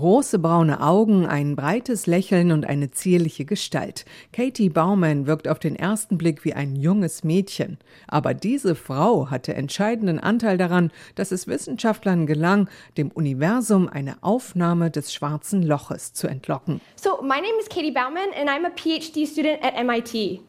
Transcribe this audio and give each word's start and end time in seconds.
Große 0.00 0.38
braune 0.38 0.80
Augen, 0.80 1.26
ein 1.26 1.56
breites 1.56 2.06
Lächeln 2.06 2.52
und 2.52 2.64
eine 2.64 2.90
zierliche 2.90 3.44
Gestalt. 3.44 4.06
Katie 4.32 4.70
Baumann 4.70 5.26
wirkt 5.26 5.46
auf 5.46 5.58
den 5.58 5.76
ersten 5.76 6.16
Blick 6.16 6.42
wie 6.42 6.54
ein 6.54 6.74
junges 6.74 7.22
Mädchen. 7.22 7.76
Aber 8.08 8.32
diese 8.32 8.74
Frau 8.74 9.28
hatte 9.28 9.52
entscheidenden 9.52 10.18
Anteil 10.18 10.56
daran, 10.56 10.90
dass 11.16 11.32
es 11.32 11.46
Wissenschaftlern 11.46 12.24
gelang, 12.24 12.70
dem 12.96 13.10
Universum 13.10 13.90
eine 13.90 14.16
Aufnahme 14.22 14.90
des 14.90 15.12
schwarzen 15.12 15.62
Loches 15.62 16.14
zu 16.14 16.28
entlocken. 16.28 16.80
So, 16.96 17.20
my 17.20 17.38
name 17.38 17.60
is 17.60 17.68
Katie 17.68 17.92
Baumann 17.92 18.30
and 18.34 18.48
I'm 18.48 18.64
a 18.64 18.70
PhD 18.70 19.26
student 19.26 19.62
at 19.62 19.74
MIT. 19.76 20.40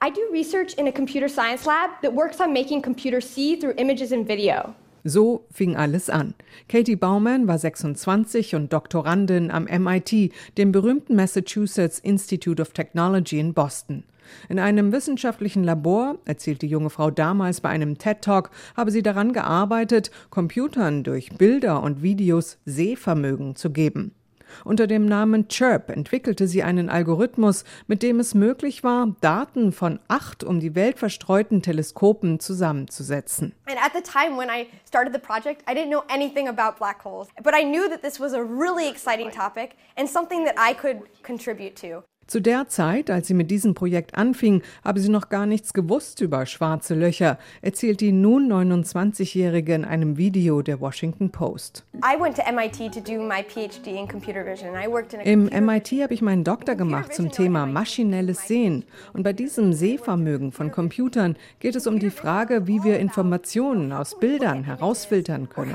I 0.00 0.10
do 0.10 0.22
research 0.32 0.72
in 0.72 0.86
a 0.86 0.92
computer 0.92 1.28
science 1.28 1.66
lab 1.66 2.00
that 2.00 2.14
works 2.14 2.40
on 2.40 2.54
making 2.54 2.80
computers 2.80 3.28
see 3.28 3.60
through 3.60 3.74
images 3.76 4.10
and 4.10 4.26
video. 4.26 4.74
So 5.08 5.46
fing 5.52 5.76
alles 5.76 6.10
an. 6.10 6.34
Katie 6.68 6.96
Baumann 6.96 7.46
war 7.46 7.58
26 7.58 8.56
und 8.56 8.72
Doktorandin 8.72 9.52
am 9.52 9.64
MIT, 9.64 10.32
dem 10.58 10.72
berühmten 10.72 11.14
Massachusetts 11.14 12.00
Institute 12.00 12.60
of 12.60 12.72
Technology 12.72 13.38
in 13.38 13.54
Boston. 13.54 14.02
In 14.48 14.58
einem 14.58 14.90
wissenschaftlichen 14.90 15.62
Labor, 15.62 16.18
erzählt 16.24 16.60
die 16.60 16.66
junge 16.66 16.90
Frau 16.90 17.12
damals 17.12 17.60
bei 17.60 17.68
einem 17.68 17.98
TED 17.98 18.20
Talk, 18.20 18.50
habe 18.76 18.90
sie 18.90 19.02
daran 19.02 19.32
gearbeitet, 19.32 20.10
Computern 20.30 21.04
durch 21.04 21.30
Bilder 21.38 21.84
und 21.84 22.02
Videos 22.02 22.58
Sehvermögen 22.64 23.54
zu 23.54 23.70
geben. 23.70 24.10
Unter 24.64 24.86
dem 24.86 25.06
Namen 25.06 25.48
Chirp 25.48 25.90
entwickelte 25.90 26.46
sie 26.48 26.62
einen 26.62 26.88
Algorithmus, 26.88 27.64
mit 27.86 28.02
dem 28.02 28.20
es 28.20 28.34
möglich 28.34 28.84
war, 28.84 29.14
Daten 29.20 29.72
von 29.72 30.00
acht 30.08 30.44
um 30.44 30.60
die 30.60 30.74
Welt 30.74 30.98
verstreuten 30.98 31.62
Teleskopen 31.62 32.40
zusammenzusetzen. 32.40 33.54
And 33.66 33.78
at 33.82 33.92
the 33.94 34.02
time 34.02 34.36
when 34.36 34.48
I 34.48 34.66
started 34.86 35.12
the 35.12 35.20
project, 35.20 35.62
I 35.68 35.74
didn't 35.74 35.90
know 35.90 36.04
anything 36.08 36.48
about 36.48 36.78
black 36.78 37.04
holes, 37.04 37.28
but 37.42 37.54
I 37.54 37.64
knew 37.64 37.88
that 37.88 38.02
this 38.02 38.20
was 38.20 38.32
a 38.32 38.42
really 38.42 38.88
exciting 38.88 39.30
topic 39.30 39.76
and 39.96 40.08
something 40.08 40.44
that 40.44 40.56
I 40.58 40.74
could 40.74 41.02
contribute 41.22 41.76
to. 41.76 42.02
Zu 42.26 42.40
der 42.40 42.66
Zeit, 42.66 43.08
als 43.08 43.28
sie 43.28 43.34
mit 43.34 43.52
diesem 43.52 43.74
Projekt 43.74 44.16
anfing, 44.16 44.62
habe 44.84 44.98
sie 44.98 45.10
noch 45.10 45.28
gar 45.28 45.46
nichts 45.46 45.72
gewusst 45.72 46.20
über 46.20 46.44
schwarze 46.44 46.96
Löcher, 46.96 47.38
erzählt 47.62 48.00
die 48.00 48.10
nun 48.10 48.50
29-Jährige 48.52 49.74
in 49.74 49.84
einem 49.84 50.16
Video 50.16 50.60
der 50.60 50.80
Washington 50.80 51.30
Post. 51.30 51.84
Im 55.24 55.44
MIT 55.44 55.92
habe 56.02 56.14
ich 56.14 56.22
meinen 56.22 56.42
Doktor 56.42 56.74
gemacht 56.74 57.14
zum 57.14 57.30
Thema 57.30 57.64
maschinelles 57.64 58.48
Sehen. 58.48 58.84
Und 59.12 59.22
bei 59.22 59.32
diesem 59.32 59.72
Sehvermögen 59.72 60.50
von 60.50 60.72
Computern 60.72 61.36
geht 61.60 61.76
es 61.76 61.86
um 61.86 62.00
die 62.00 62.10
Frage, 62.10 62.66
wie 62.66 62.82
wir 62.82 62.98
Informationen 62.98 63.92
aus 63.92 64.18
Bildern 64.18 64.64
herausfiltern 64.64 65.48
können. 65.48 65.70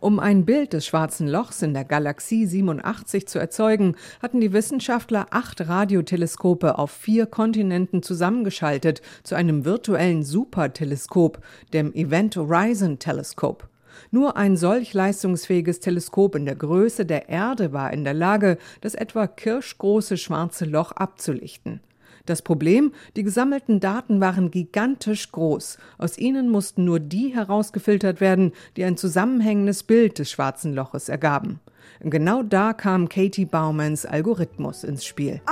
Um 0.00 0.18
ein 0.18 0.46
Bild 0.46 0.72
des 0.72 0.86
schwarzen 0.86 1.28
Lochs 1.28 1.60
in 1.60 1.74
der 1.74 1.84
Galaxie 1.84 2.46
87 2.46 3.28
zu 3.28 3.38
erzeugen, 3.38 3.96
hatten 4.22 4.40
die 4.40 4.54
Wissenschaftler 4.54 5.26
acht 5.30 5.68
Radioteleskope 5.68 6.78
auf 6.78 6.90
vier 6.90 7.26
Kontinenten 7.26 8.02
zusammengeschaltet 8.02 9.02
zu 9.24 9.34
einem 9.34 9.66
virtuellen 9.66 10.22
Superteleskop, 10.22 11.40
dem 11.74 11.92
Event 11.92 12.34
Horizon 12.36 12.98
Telescope. 12.98 13.68
Nur 14.10 14.38
ein 14.38 14.56
solch 14.56 14.94
leistungsfähiges 14.94 15.80
Teleskop 15.80 16.34
in 16.34 16.46
der 16.46 16.56
Größe 16.56 17.04
der 17.04 17.28
Erde 17.28 17.74
war 17.74 17.92
in 17.92 18.04
der 18.04 18.14
Lage, 18.14 18.56
das 18.80 18.94
etwa 18.94 19.26
kirschgroße 19.26 20.16
schwarze 20.16 20.64
Loch 20.64 20.92
abzulichten. 20.92 21.80
Das 22.26 22.42
Problem, 22.42 22.92
die 23.16 23.22
gesammelten 23.22 23.80
Daten 23.80 24.20
waren 24.20 24.50
gigantisch 24.50 25.32
groß. 25.32 25.78
Aus 25.98 26.18
ihnen 26.18 26.48
mussten 26.48 26.84
nur 26.84 27.00
die 27.00 27.34
herausgefiltert 27.34 28.20
werden, 28.20 28.52
die 28.76 28.84
ein 28.84 28.96
zusammenhängendes 28.96 29.82
Bild 29.82 30.18
des 30.18 30.30
schwarzen 30.30 30.74
Loches 30.74 31.08
ergaben. 31.08 31.60
Genau 32.02 32.42
da 32.42 32.72
kam 32.72 33.08
Katie 33.08 33.44
Baumanns 33.44 34.06
Algorithmus 34.06 34.84
ins 34.84 35.04
Spiel. 35.04 35.42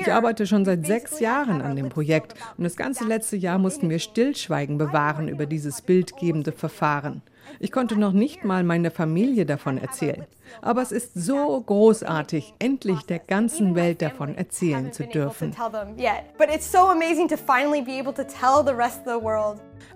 Ich 0.00 0.12
arbeite 0.12 0.46
schon 0.46 0.64
seit 0.64 0.86
sechs 0.86 1.20
Jahren 1.20 1.62
an 1.62 1.76
dem 1.76 1.88
Projekt 1.88 2.34
und 2.58 2.64
das 2.64 2.76
ganze 2.76 3.04
letzte 3.04 3.36
Jahr 3.36 3.58
mussten 3.58 3.88
wir 3.88 3.98
Stillschweigen 3.98 4.76
bewahren 4.76 5.28
über 5.28 5.46
dieses 5.46 5.80
bildgebende 5.80 6.52
Verfahren. 6.52 7.22
Ich 7.58 7.72
konnte 7.72 7.96
noch 7.96 8.12
nicht 8.12 8.44
mal 8.44 8.64
meiner 8.64 8.90
Familie 8.90 9.46
davon 9.46 9.78
erzählen. 9.78 10.26
Aber 10.62 10.82
es 10.82 10.92
ist 10.92 11.14
so 11.14 11.60
großartig, 11.60 12.54
endlich 12.58 13.02
der 13.02 13.18
ganzen 13.18 13.74
Welt 13.74 14.02
davon 14.02 14.34
erzählen 14.34 14.92
zu 14.92 15.06
dürfen. 15.06 15.54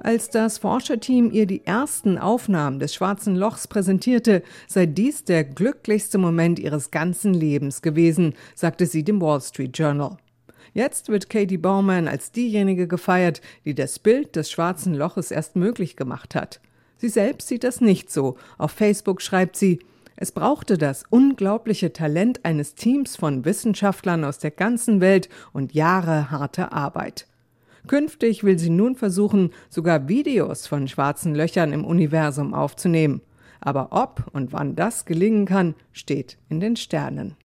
Als 0.00 0.31
das 0.31 0.59
Forscherteam 0.59 1.31
ihr 1.31 1.47
die 1.47 1.65
ersten 1.66 2.19
Aufnahmen 2.19 2.78
des 2.78 2.94
schwarzen 2.94 3.37
Lochs 3.37 3.69
präsentierte, 3.69 4.43
sei 4.66 4.87
dies 4.87 5.25
der 5.25 5.44
glücklichste 5.44 6.19
Moment 6.19 6.59
ihres 6.59 6.91
ganzen 6.91 7.34
Lebens 7.34 7.82
gewesen, 7.82 8.34
sagte 8.55 8.87
sie 8.87 9.05
dem 9.05 9.21
Wall 9.21 9.41
Street 9.41 9.76
Journal. 9.76 10.16
Jetzt 10.72 11.09
wird 11.09 11.31
Katie 11.31 11.56
Baumann 11.56 12.09
als 12.09 12.32
diejenige 12.32 12.88
gefeiert, 12.88 13.41
die 13.65 13.75
das 13.75 14.00
Bild 14.00 14.34
des 14.34 14.50
schwarzen 14.50 14.93
Loches 14.93 15.31
erst 15.31 15.55
möglich 15.55 15.97
gemacht 15.97 16.34
hat. 16.34 16.61
Sie 16.97 17.09
selbst 17.09 17.49
sieht 17.49 17.65
das 17.65 17.81
nicht 17.81 18.10
so. 18.10 18.37
Auf 18.59 18.72
Facebook 18.72 19.21
schreibt 19.21 19.56
sie, 19.56 19.81
es 20.16 20.31
brauchte 20.31 20.78
das 20.78 21.05
unglaubliche 21.10 21.93
Talent 21.93 22.44
eines 22.44 22.75
Teams 22.75 23.16
von 23.16 23.44
Wissenschaftlern 23.44 24.25
aus 24.25 24.38
der 24.38 24.53
ganzen 24.53 25.00
Welt 25.00 25.28
und 25.53 25.75
Jahre 25.75 26.31
harter 26.31 26.72
Arbeit. 26.72 27.27
Künftig 27.87 28.44
will 28.44 28.59
sie 28.59 28.71
nun 28.71 28.94
versuchen, 28.94 29.50
sogar 29.69 30.09
Videos 30.09 30.66
von 30.66 30.88
schwarzen 30.88 31.34
Löchern 31.34 31.72
im 31.72 31.84
Universum 31.84 32.55
aufzunehmen. 32.55 33.21
Aber 33.61 33.88
ob 33.91 34.25
und 34.32 34.53
wann 34.53 34.76
das 34.76 35.05
gelingen 35.05 35.47
kann, 35.47 35.75
steht 35.93 36.38
in 36.49 36.61
den 36.61 36.76
Sternen. 36.76 37.37